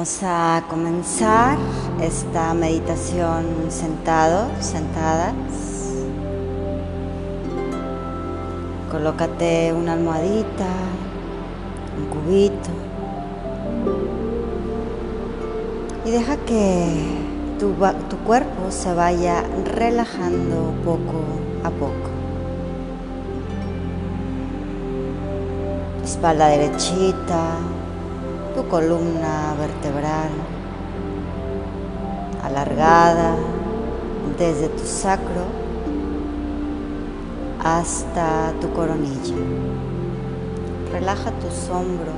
Vamos 0.00 0.22
a 0.22 0.64
comenzar 0.70 1.58
esta 2.00 2.54
meditación 2.54 3.44
sentado, 3.68 4.48
sentadas. 4.58 5.34
Colócate 8.90 9.74
una 9.74 9.92
almohadita, 9.92 10.68
un 11.98 12.06
cubito 12.06 12.70
y 16.06 16.10
deja 16.12 16.38
que 16.46 17.04
tu 17.58 18.16
cuerpo 18.24 18.70
se 18.70 18.94
vaya 18.94 19.44
relajando 19.74 20.72
poco 20.82 21.24
a 21.62 21.68
poco. 21.68 22.08
Espalda 26.02 26.48
derechita, 26.48 27.58
tu 28.54 28.66
columna 28.68 29.54
vertebral 29.58 30.30
alargada 32.42 33.36
desde 34.38 34.68
tu 34.68 34.84
sacro 34.84 35.44
hasta 37.62 38.52
tu 38.60 38.72
coronilla. 38.72 39.36
Relaja 40.92 41.30
tus 41.32 41.68
hombros, 41.68 42.14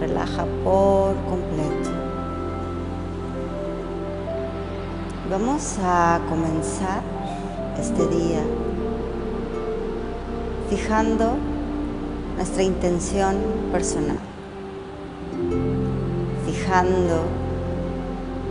relaja 0.00 0.44
por 0.64 1.14
completo. 1.28 1.90
Vamos 5.30 5.78
a 5.84 6.20
comenzar 6.28 7.02
este 7.78 8.06
día 8.06 8.42
fijando 10.70 11.36
nuestra 12.36 12.62
intención 12.62 13.36
personal 13.70 14.27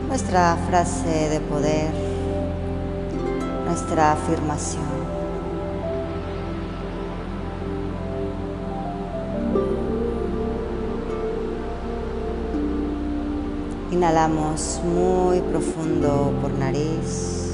nuestra 0.08 0.58
frase 0.68 1.30
de 1.30 1.40
poder, 1.40 1.92
nuestra 3.64 4.14
afirmación. 4.14 4.82
Inhalamos 13.92 14.82
muy 14.84 15.42
profundo 15.42 16.34
por 16.42 16.52
nariz. 16.54 17.54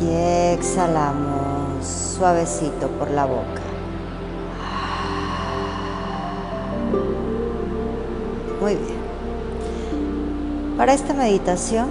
Y 0.00 0.54
exhalamos 0.54 1.84
suavecito 1.84 2.86
por 2.90 3.10
la 3.10 3.24
boca. 3.24 3.63
Muy 8.64 8.76
bien. 8.76 8.96
Para 10.78 10.94
esta 10.94 11.12
meditación 11.12 11.86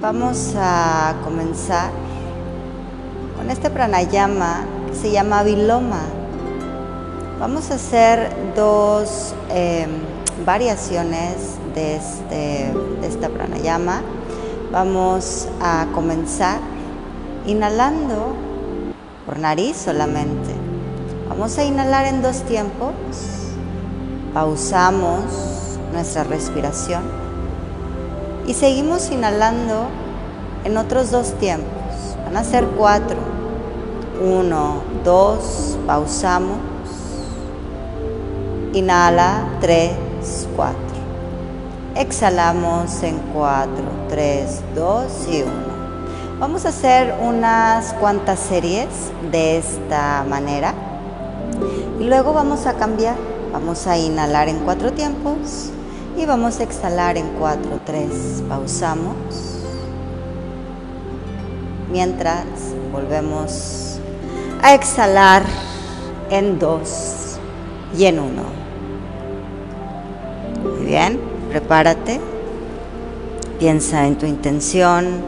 vamos 0.00 0.54
a 0.56 1.16
comenzar 1.24 1.90
con 3.36 3.50
este 3.50 3.68
pranayama 3.68 4.64
que 4.86 4.94
se 4.94 5.10
llama 5.10 5.42
Viloma. 5.42 6.02
Vamos 7.40 7.72
a 7.72 7.74
hacer 7.74 8.30
dos 8.54 9.34
em, 9.50 9.90
variaciones 10.46 11.56
de, 11.74 11.96
este, 11.96 12.72
de 13.00 13.06
esta 13.08 13.28
pranayama. 13.28 14.00
Vamos 14.70 15.48
a 15.60 15.88
comenzar 15.92 16.60
inhalando 17.48 18.36
por 19.26 19.40
nariz 19.40 19.76
solamente. 19.76 20.54
Vamos 21.28 21.58
a 21.58 21.64
inhalar 21.64 22.06
en 22.06 22.22
dos 22.22 22.42
tiempos 22.42 22.94
Pausamos 24.34 25.24
nuestra 25.92 26.24
respiración 26.24 27.02
y 28.46 28.54
seguimos 28.54 29.10
inhalando 29.10 29.86
en 30.64 30.76
otros 30.78 31.10
dos 31.10 31.34
tiempos. 31.34 31.68
Van 32.24 32.36
a 32.36 32.44
ser 32.44 32.66
cuatro. 32.78 33.18
Uno, 34.22 34.82
dos, 35.04 35.76
pausamos. 35.86 36.58
Inhala, 38.72 39.44
tres, 39.60 39.92
cuatro. 40.56 40.78
Exhalamos 41.94 43.02
en 43.02 43.18
cuatro, 43.34 43.84
tres, 44.08 44.62
dos 44.74 45.28
y 45.30 45.42
uno. 45.42 45.72
Vamos 46.40 46.64
a 46.64 46.70
hacer 46.70 47.14
unas 47.20 47.92
cuantas 47.94 48.40
series 48.40 48.88
de 49.30 49.58
esta 49.58 50.24
manera 50.26 50.74
y 52.00 52.04
luego 52.04 52.32
vamos 52.32 52.66
a 52.66 52.74
cambiar 52.74 53.31
Vamos 53.52 53.86
a 53.86 53.98
inhalar 53.98 54.48
en 54.48 54.60
cuatro 54.60 54.92
tiempos 54.92 55.68
y 56.16 56.24
vamos 56.24 56.58
a 56.58 56.62
exhalar 56.62 57.18
en 57.18 57.28
cuatro, 57.38 57.80
tres. 57.84 58.42
Pausamos. 58.48 59.14
Mientras 61.90 62.46
volvemos 62.90 63.98
a 64.62 64.74
exhalar 64.74 65.42
en 66.30 66.58
dos 66.58 67.36
y 67.94 68.06
en 68.06 68.20
uno. 68.20 68.44
Muy 70.62 70.86
bien, 70.86 71.20
prepárate. 71.50 72.20
Piensa 73.58 74.06
en 74.06 74.16
tu 74.16 74.24
intención, 74.24 75.20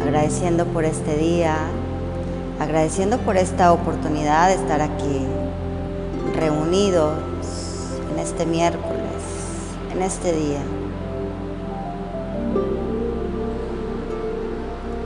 agradeciendo 0.00 0.64
por 0.66 0.84
este 0.84 1.16
día, 1.16 1.56
agradeciendo 2.60 3.18
por 3.18 3.36
esta 3.36 3.72
oportunidad 3.72 4.48
de 4.48 4.54
estar 4.54 4.80
aquí 4.80 5.26
reunidos 6.34 7.18
en 8.12 8.18
este 8.18 8.46
miércoles, 8.46 9.22
en 9.92 10.02
este 10.02 10.32
día. 10.32 10.60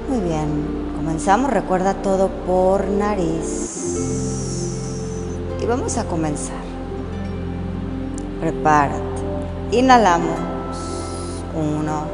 Muy 0.08 0.20
bien, 0.20 0.94
comenzamos, 0.96 1.50
recuerda 1.50 1.94
todo 1.94 2.28
por 2.46 2.86
nariz. 2.88 3.78
Y 5.60 5.66
vamos 5.66 5.98
a 5.98 6.04
comenzar. 6.04 6.62
Prepárate. 8.40 9.02
Inhalamos. 9.72 10.38
Uno, 11.54 12.04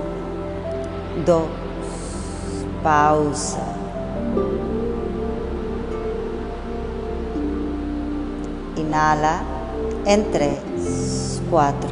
dos, 1.25 1.45
pausa. 2.83 3.64
Inhala. 8.77 9.43
En 10.05 10.31
3, 10.33 11.41
4. 11.51 11.89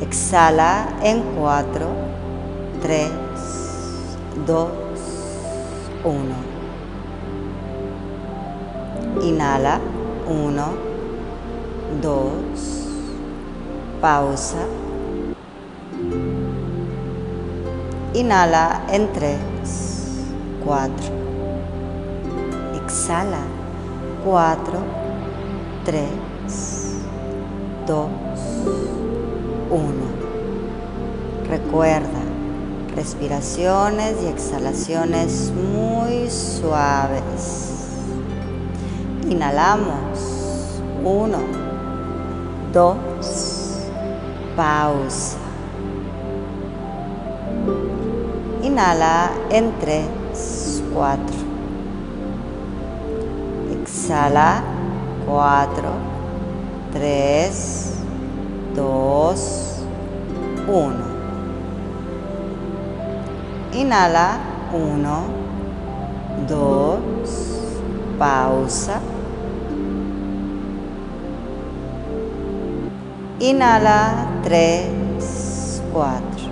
Exhala. 0.00 0.88
En 1.02 1.22
4, 1.38 1.86
3, 2.82 3.10
2, 4.46 4.68
1. 6.04 6.34
Inhala. 9.22 9.80
1, 10.26 10.64
2, 12.02 12.30
pausa. 14.00 14.66
Inhala. 18.14 18.82
En 18.90 19.12
3, 19.12 19.38
4. 20.64 20.90
Exhala 22.82 23.59
4, 24.24 24.78
3, 25.84 26.04
2, 27.86 28.06
1. 29.70 29.82
Recuerda, 31.48 32.20
respiraciones 32.94 34.22
y 34.22 34.26
exhalaciones 34.26 35.52
muy 35.52 36.30
suaves. 36.30 37.70
Inhalamos. 39.28 40.80
1, 41.02 41.38
2, 42.72 42.96
pausa. 44.54 45.38
Inhala 48.62 49.30
en 49.50 49.72
3, 49.80 50.82
4. 50.92 51.49
Exhala. 54.00 54.64
4, 55.26 55.92
3, 56.90 57.52
2, 58.74 59.84
1. 60.66 61.04
Inhala. 63.76 64.40
1, 64.72 65.28
2, 66.48 66.98
pausa. 68.18 69.00
Inhala 73.38 74.26
3, 74.42 74.88
4. 75.92 76.48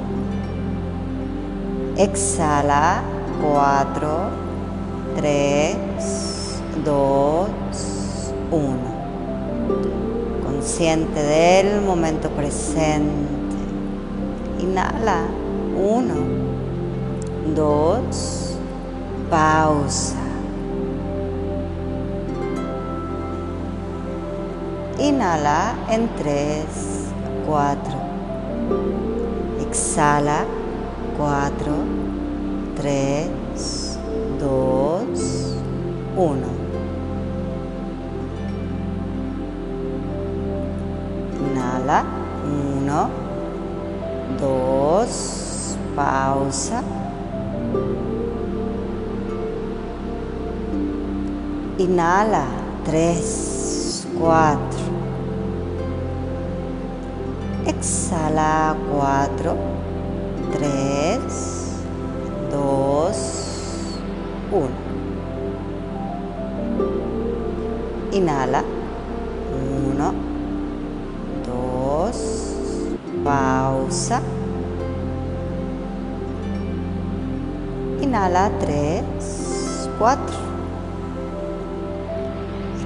Exhala 1.97 3.03
4, 3.41 4.31
3, 5.17 6.18
2, 6.89 7.47
1. 8.51 8.67
Consciente 10.43 11.23
del 11.23 11.83
momento 11.83 12.31
presente. 12.31 13.37
Inhala. 14.59 15.27
1, 15.77 16.15
2, 17.55 18.59
pausa. 19.29 20.17
Inhala 24.99 25.75
en 25.91 26.09
3, 26.17 26.65
4. 27.47 27.93
Exhala 29.61 30.47
4, 31.19 31.73
3, 32.77 33.99
2, 34.41 35.55
1. 36.17 36.58
1, 41.89 43.09
2, 44.37 45.79
pausa. 45.97 46.85
Inhala. 51.79 52.45
3, 52.85 54.05
4. 54.21 54.61
Exhala. 57.65 58.77
4, 58.93 59.57
3, 60.53 61.25
2, 62.51 63.13
1. 64.53 64.69
Inhala 68.13 68.78
2, 73.29 73.31
pausa. 73.31 74.23
Inhala 78.01 78.49
3, 78.59 79.05
4. 79.99 80.17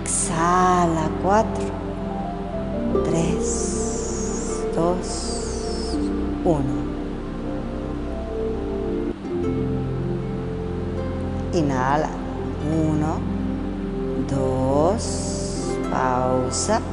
Exhala 0.03 1.07
4, 1.23 1.47
3, 3.07 3.39
2, 4.75 4.99
1. 6.43 6.83
Inhala. 11.55 12.11
1, 12.67 13.21
2, 14.27 14.99
pausa. 15.91 16.92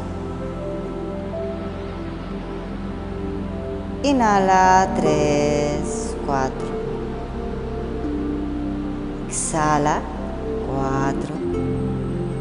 Inhala 4.01 4.87
3, 4.95 6.15
4. 6.25 6.67
Exhala 9.27 10.01
4, 10.67 11.33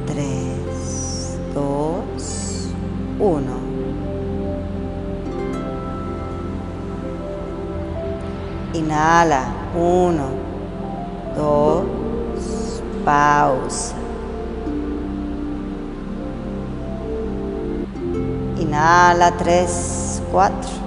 3, 0.06 1.38
2, 1.54 2.74
1. 3.18 3.68
Inhala. 8.74 9.42
Uno, 9.74 10.28
dos, 11.34 12.82
pausa. 13.04 13.94
Inhala 18.58 19.32
tres, 19.36 20.22
cuatro. 20.30 20.77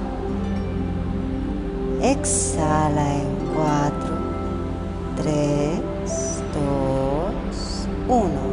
Exhala 2.11 3.13
en 3.13 3.29
cuatro, 3.55 4.15
tres, 5.15 6.43
dos, 6.53 7.87
uno. 8.09 8.45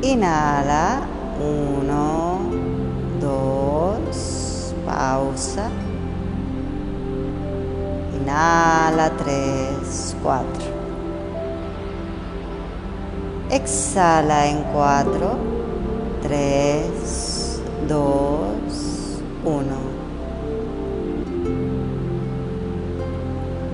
Inhala, 0.00 1.02
uno, 1.38 2.38
dos, 3.20 4.74
pausa. 4.86 5.68
Inhala, 8.18 9.10
tres, 9.18 10.16
cuatro. 10.22 10.72
Exhala 13.50 14.46
en 14.46 14.62
cuatro, 14.72 15.36
tres, 16.22 17.31
dos, 17.88 19.20
uno. 19.44 19.92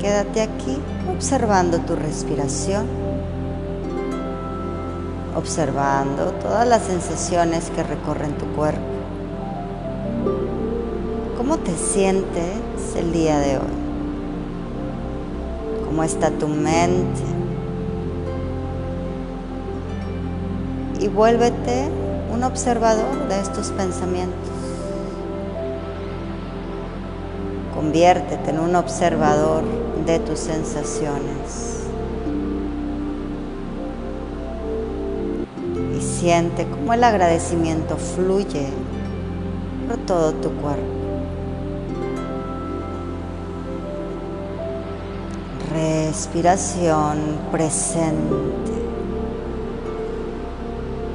Quédate 0.01 0.43
aquí 0.43 0.79
observando 1.13 1.79
tu 1.81 1.97
respiración, 1.97 2.87
observando 5.37 6.33
todas 6.41 6.67
las 6.67 6.83
sensaciones 6.83 7.71
que 7.71 7.83
recorren 7.83 8.33
tu 8.39 8.47
cuerpo. 8.47 8.81
¿Cómo 11.37 11.59
te 11.59 11.75
sientes 11.77 12.97
el 12.97 13.13
día 13.13 13.39
de 13.39 13.59
hoy? 13.59 13.79
¿Cómo 15.85 16.05
está 16.05 16.31
tu 16.31 16.47
mente? 16.47 17.23
Y 21.01 21.09
vuélvete 21.09 21.89
un 22.39 22.45
observador 22.45 23.27
de 23.29 23.41
estos 23.41 23.73
pensamientos. 23.73 24.49
Conviértete 27.75 28.51
en 28.51 28.61
un 28.61 28.77
observador 28.77 29.65
de 30.07 30.21
tus 30.21 30.39
sensaciones. 30.39 31.89
Y 35.97 36.01
siente 36.01 36.69
cómo 36.69 36.95
el 36.95 37.03
agradecimiento 37.03 37.97
fluye 37.97 38.69
por 39.89 39.97
todo 40.07 40.33
tu 40.35 40.53
cuerpo. 40.53 40.85
Respiración 45.75 47.19
presente. 47.51 48.78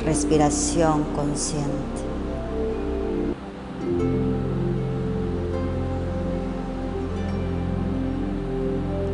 Respiración 0.05 1.05
consciente. 1.15 2.01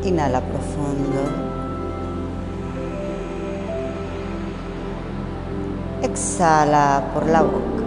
Inhala 0.03 0.41
profundo. 0.41 1.21
Exhala 6.01 7.11
por 7.13 7.27
la 7.27 7.43
boca. 7.43 7.83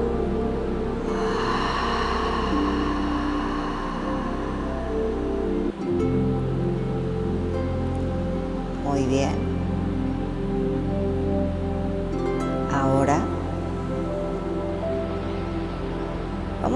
Muy 8.84 9.06
bien. 9.06 9.51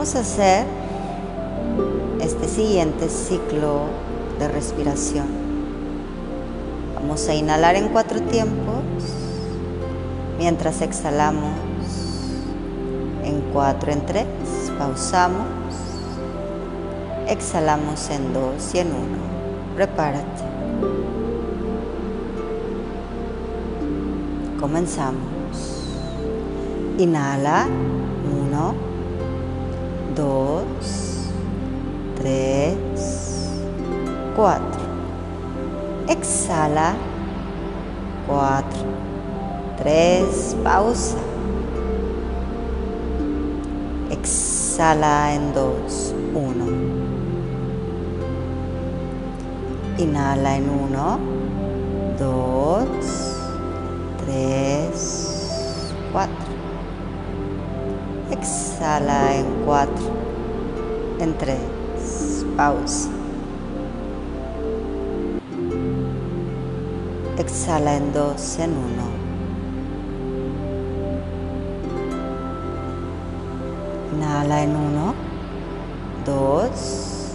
Vamos 0.07 0.15
a 0.15 0.21
hacer 0.21 0.67
este 2.21 2.47
siguiente 2.47 3.09
ciclo 3.09 3.87
de 4.39 4.47
respiración. 4.47 5.27
Vamos 6.95 7.29
a 7.29 7.35
inhalar 7.35 7.75
en 7.75 7.89
cuatro 7.89 8.23
tiempos 8.23 8.85
mientras 10.39 10.81
exhalamos 10.81 11.51
en 13.25 13.41
cuatro 13.53 13.91
en 13.91 14.07
tres. 14.07 14.27
Pausamos. 14.79 15.45
Exhalamos 17.27 18.09
en 18.11 18.33
dos 18.33 18.75
y 18.75 18.79
en 18.79 18.89
uno. 18.89 19.19
Prepárate. 19.75 20.45
Comenzamos. 24.61 25.19
Inhala. 26.97 27.67
Uno, 27.67 28.96
dos, 30.17 31.29
tres, 32.17 32.77
cuatro. 34.35 34.81
Exhala. 36.09 36.95
Cuatro, 38.27 38.81
tres, 39.79 40.57
pausa. 40.65 41.17
Exhala 44.11 45.35
en 45.35 45.55
dos, 45.55 46.13
uno. 46.35 46.67
Inhala 49.97 50.57
en 50.57 50.69
uno, 50.69 51.19
dos, 52.19 52.89
tres, 54.19 55.93
cuatro. 56.13 56.46
Exhala 58.29 59.37
en 59.37 59.47
cuatro, 59.65 60.05
en 61.21 61.39
tres, 61.39 62.45
pausa. 62.57 63.09
Exhala 67.39 67.97
en 67.97 68.13
dos, 68.13 68.59
en 68.59 68.71
uno. 68.71 69.07
Inhala 74.13 74.63
en 74.65 74.75
uno, 74.75 75.15
dos, 76.25 77.31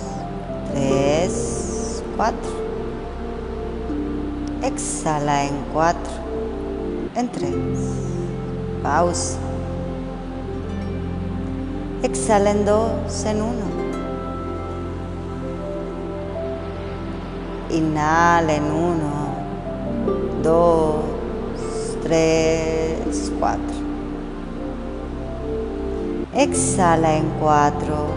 tres, 0.74 2.04
cuatro. 2.18 2.52
Exhala 4.62 5.46
en 5.46 5.56
cuatro, 5.72 6.12
en 7.16 7.30
tres. 7.30 7.56
Pausa. 8.84 9.51
Exhala 12.04 12.50
en 12.50 12.66
dos, 12.66 13.26
en 13.26 13.42
uno. 13.44 13.66
Inhala 17.70 18.56
en 18.56 18.64
uno, 18.64 19.12
dos, 20.42 20.96
tres, 22.02 23.32
cuatro. 23.40 23.76
Exhala 26.34 27.18
en 27.18 27.30
cuatro, 27.40 28.08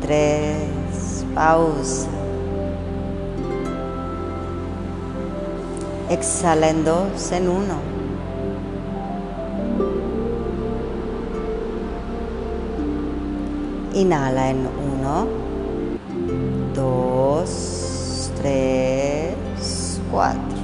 tres, 0.00 1.26
pausa. 1.34 2.08
Exhala 6.08 6.70
en 6.70 6.84
dos, 6.86 7.32
en 7.32 7.48
uno. 7.50 7.91
Inhala 13.94 14.48
en 14.48 14.66
uno, 14.66 15.26
dos, 16.74 18.30
tres, 18.36 20.00
cuatro. 20.10 20.56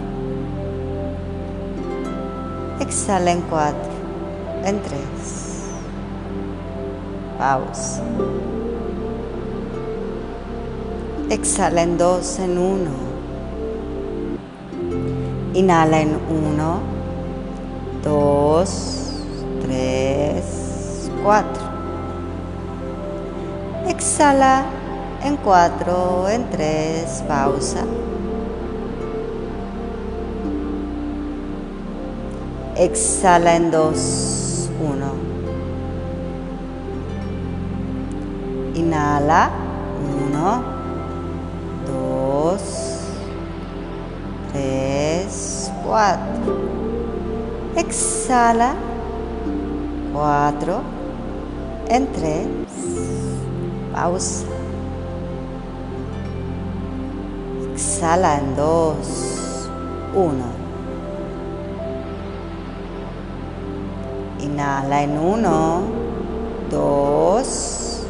Exhala 2.81 3.33
en 3.33 3.43
cuatro, 3.43 3.91
en 4.65 4.81
tres. 4.81 5.65
Pausa. 7.37 8.03
Exhala 11.29 11.83
en 11.83 11.99
dos, 11.99 12.39
en 12.39 12.57
uno. 12.57 12.91
Inhala 15.53 16.01
en 16.01 16.19
uno, 16.31 16.81
dos, 18.03 19.13
tres, 19.61 21.11
cuatro. 21.23 21.68
Exhala 23.89 24.67
en 25.25 25.37
cuatro, 25.39 26.29
en 26.29 26.51
tres, 26.51 27.25
pausa. 27.27 27.85
Exhala 32.77 33.57
en 33.57 33.71
dos, 33.71 34.69
uno. 34.79 35.13
Inhala, 38.75 39.51
uno, 40.29 40.63
dos, 41.87 42.61
tres, 44.53 45.73
cuatro. 45.83 46.59
Exhala, 47.75 48.75
cuatro, 50.13 50.83
en 51.89 52.07
tres, 52.13 52.47
pausa. 53.99 54.47
Exhala 57.75 58.39
en 58.39 58.55
dos, 58.55 59.69
uno. 60.15 60.49
Inhala 64.41 65.03
en 65.03 65.19
uno, 65.19 65.81
dos, 66.71 68.07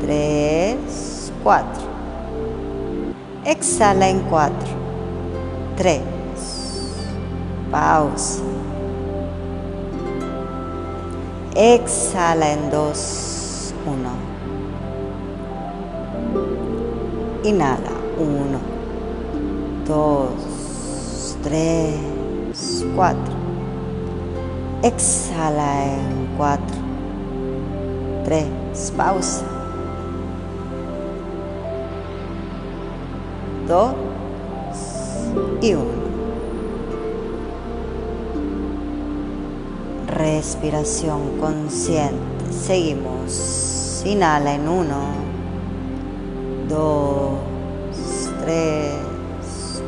tres, 0.00 1.32
cuatro. 1.42 1.86
Exhala 3.44 4.08
en 4.08 4.20
cuatro, 4.30 4.72
tres. 5.76 6.02
Pausa. 7.70 8.42
Exhala 11.56 12.52
en 12.52 12.70
dos, 12.70 13.74
uno. 13.86 14.31
Inhala, 17.44 17.90
uno, 18.18 18.60
dos, 19.84 21.36
tres, 21.42 21.96
cuatro. 22.94 23.34
Exhala 24.82 25.86
en 25.86 26.34
cuatro, 26.36 26.76
tres, 28.24 28.92
pausa. 28.96 29.44
Dos 33.66 33.94
y 35.60 35.74
uno. 35.74 36.02
Respiración 40.06 41.38
consciente. 41.40 42.52
Seguimos. 42.52 44.02
Inhala 44.04 44.54
en 44.54 44.68
uno, 44.68 45.21
dos, 46.72 47.38
tres, 48.42 48.94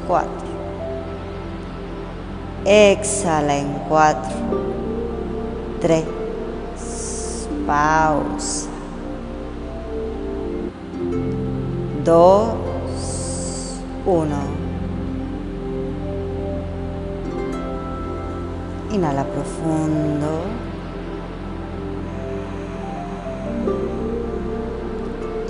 cuatro. 0.06 0.44
Exhala 2.64 3.56
en 3.56 3.72
cuatro, 3.88 4.36
tres, 5.80 6.04
pausa. 7.66 8.68
Dos, 12.04 12.54
uno. 14.04 14.36
Inhala 18.92 19.24
profundo. 19.24 20.63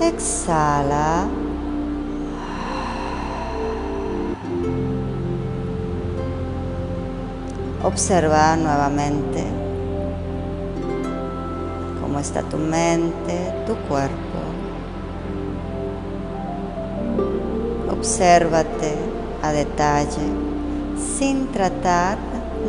Exhala. 0.09 1.27
Observa 7.83 8.55
nuevamente 8.57 9.45
cómo 12.03 12.19
está 12.19 12.43
tu 12.43 12.59
mente, 12.59 13.55
tu 13.67 13.75
cuerpo. 13.89 14.41
Obsérvate 17.91 18.95
a 19.43 19.53
detalle 19.53 20.29
sin 20.99 21.49
tratar 21.51 22.19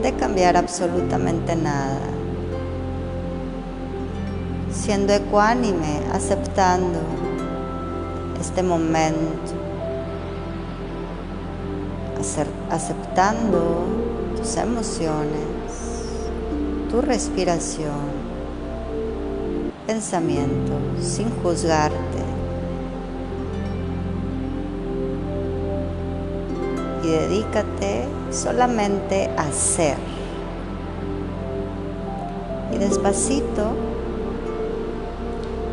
de 0.01 0.13
cambiar 0.13 0.55
absolutamente 0.55 1.53
nada. 1.57 1.99
Siendo 4.71 5.11
ecuánime, 5.11 5.99
aceptando 6.13 7.24
este 8.45 8.61
momento, 8.61 9.53
aceptando 12.69 13.85
tus 14.37 14.55
emociones, 14.57 15.45
tu 16.91 17.01
respiración, 17.01 18.05
pensamientos, 19.87 20.79
sin 20.99 21.29
juzgarte. 21.41 22.23
y 27.03 27.07
dedícate 27.07 28.05
solamente 28.31 29.29
a 29.37 29.51
ser. 29.51 29.95
Y 32.73 32.79
despacito 32.79 33.94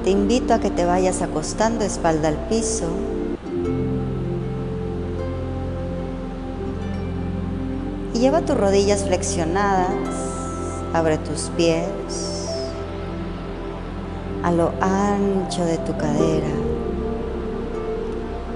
te 0.03 0.11
invito 0.11 0.53
a 0.53 0.59
que 0.59 0.71
te 0.71 0.85
vayas 0.85 1.23
acostando 1.23 1.85
espalda 1.85 2.29
al 2.29 2.37
piso. 2.49 2.89
Y 8.13 8.19
lleva 8.19 8.41
tus 8.41 8.57
rodillas 8.57 9.05
flexionadas, 9.05 9.89
abre 10.93 11.19
tus 11.19 11.51
pies. 11.57 11.87
A 14.43 14.51
lo 14.51 14.73
ancho 14.81 15.65
de 15.65 15.79
tu 15.79 15.97
cadera. 15.97 16.51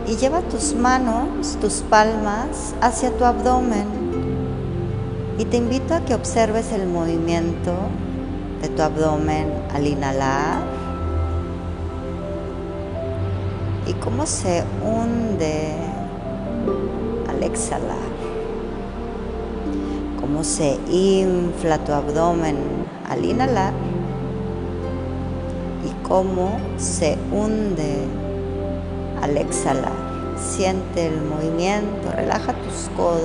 Y 0.09 0.17
lleva 0.17 0.41
tus 0.43 0.75
manos, 0.75 1.59
tus 1.61 1.75
palmas 1.89 2.75
hacia 2.81 3.17
tu 3.17 3.25
abdomen. 3.25 3.87
Y 5.39 5.45
te 5.45 5.59
invito 5.59 5.95
a 5.95 6.01
que 6.01 6.15
observes 6.15 6.73
el 6.73 6.89
movimiento 6.89 7.73
de 8.63 8.69
tu 8.69 8.83
abdomen 8.83 9.53
al 9.73 9.87
inhalar 9.87 10.76
y 13.87 13.93
cómo 13.95 14.27
se 14.27 14.65
hunde 14.83 15.73
al 17.29 17.43
exhalar, 17.43 17.97
cómo 20.21 20.43
se 20.43 20.79
infla 20.91 21.79
tu 21.79 21.93
abdomen 21.93 22.57
al 23.09 23.25
inhalar 23.25 23.73
y 25.85 26.07
cómo 26.07 26.59
se 26.77 27.17
hunde 27.33 28.05
al 29.23 29.37
exhalar. 29.37 30.07
Siente 30.37 31.07
el 31.07 31.21
movimiento, 31.23 32.11
relaja 32.15 32.53
tus 32.53 32.91
codos. 32.97 33.23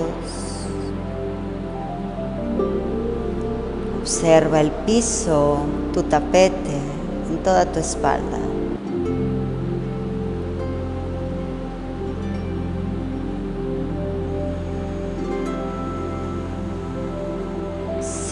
Observa 3.99 4.61
el 4.61 4.71
piso, 4.71 5.57
tu 5.93 6.03
tapete 6.03 6.77
en 7.29 7.43
toda 7.43 7.65
tu 7.65 7.79
espalda. 7.79 8.40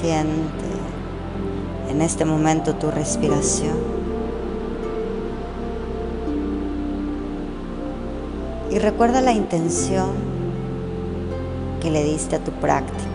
Siente 0.01 0.69
en 1.89 2.01
este 2.01 2.23
momento 2.23 2.75
tu 2.75 2.89
respiración. 2.89 3.77
Y 8.71 8.79
recuerda 8.79 9.19
la 9.19 9.33
intención 9.33 10.11
que 11.81 11.91
le 11.91 12.03
diste 12.03 12.37
a 12.37 12.39
tu 12.39 12.51
práctica. 12.51 13.09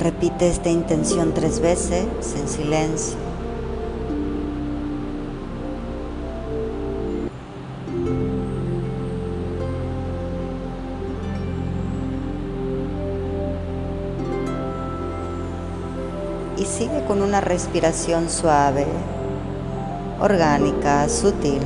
Repite 0.00 0.48
esta 0.48 0.70
intención 0.70 1.34
tres 1.34 1.58
veces 1.58 2.06
en 2.40 2.48
silencio. 2.48 3.27
Con 17.08 17.22
una 17.22 17.40
respiración 17.40 18.28
suave, 18.28 18.86
orgánica, 20.20 21.08
sutil. 21.08 21.62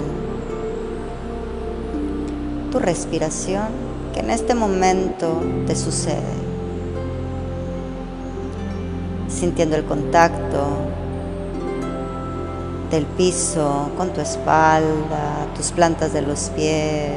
Tu 2.71 2.79
respiración 2.79 3.67
que 4.15 4.21
en 4.21 4.31
este 4.31 4.55
momento 4.55 5.43
te 5.67 5.75
sucede. 5.75 6.23
Sintiendo 9.29 9.75
el 9.75 9.85
contacto 9.85 10.65
del 12.93 13.05
piso 13.05 13.91
con 13.97 14.13
tu 14.13 14.21
espalda, 14.21 15.49
tus 15.57 15.73
plantas 15.73 16.13
de 16.13 16.23
los 16.23 16.51
pies, 16.51 17.11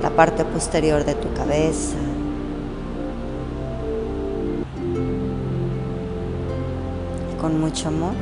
la 0.00 0.08
parte 0.08 0.46
posterior 0.46 1.04
de 1.04 1.14
tu 1.14 1.30
cabeza. 1.34 1.96
Con 7.42 7.60
mucho 7.60 7.88
amor. 7.88 8.14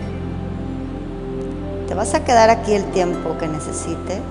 Te 1.87 1.95
vas 1.95 2.15
a 2.15 2.25
quedar 2.25 2.49
aquí 2.49 2.73
el 2.73 2.85
tiempo 2.91 3.37
que 3.39 3.47
necesites. 3.47 4.25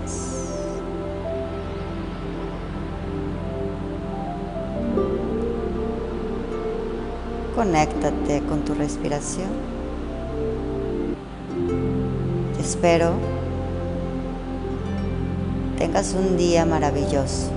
Conéctate 7.55 8.41
con 8.49 8.65
tu 8.65 8.73
respiración. 8.73 9.69
espero 12.59 13.13
tengas 15.77 16.13
un 16.13 16.37
día 16.37 16.65
maravilloso. 16.65 17.51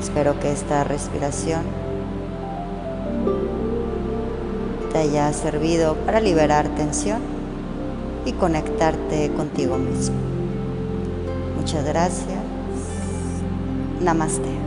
Espero 0.00 0.38
que 0.38 0.52
esta 0.52 0.84
respiración 0.84 1.81
te 4.92 4.98
haya 4.98 5.32
servido 5.32 5.94
para 6.04 6.20
liberar 6.20 6.68
tensión 6.76 7.20
y 8.26 8.32
conectarte 8.32 9.32
contigo 9.32 9.78
mismo. 9.78 10.16
Muchas 11.56 11.84
gracias. 11.84 12.38
Namaste. 14.00 14.61